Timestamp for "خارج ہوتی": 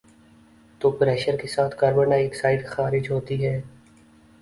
2.67-3.45